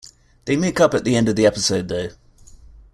They 0.45 0.55
make 0.55 0.79
up 0.79 0.95
at 0.95 1.03
the 1.03 1.15
end 1.15 1.29
of 1.29 1.35
the 1.35 1.45
episode 1.45 1.87
though. 1.89 2.09